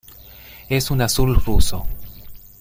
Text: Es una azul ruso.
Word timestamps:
Es 0.67 0.89
una 0.89 1.05
azul 1.05 1.35
ruso. 1.35 1.85